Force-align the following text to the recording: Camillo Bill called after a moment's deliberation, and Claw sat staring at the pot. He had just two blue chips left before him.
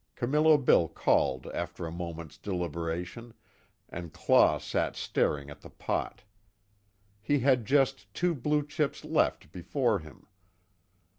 Camillo 0.15 0.57
Bill 0.57 0.87
called 0.87 1.45
after 1.53 1.85
a 1.85 1.91
moment's 1.91 2.39
deliberation, 2.39 3.35
and 3.87 4.11
Claw 4.11 4.57
sat 4.57 4.95
staring 4.95 5.51
at 5.51 5.61
the 5.61 5.69
pot. 5.69 6.23
He 7.21 7.41
had 7.41 7.65
just 7.65 8.11
two 8.15 8.33
blue 8.33 8.65
chips 8.65 9.05
left 9.05 9.51
before 9.51 9.99
him. 9.99 10.25